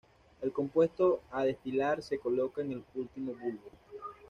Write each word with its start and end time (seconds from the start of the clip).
El 0.41 0.51
compuesto 0.51 1.21
a 1.31 1.43
destilar 1.45 2.01
se 2.01 2.17
coloca 2.17 2.61
en 2.63 2.71
el 2.71 2.83
último 2.95 3.33
bulbo. 3.35 3.69